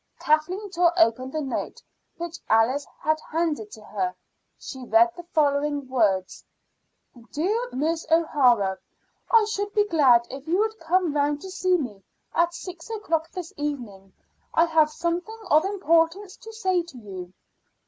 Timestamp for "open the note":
0.99-1.83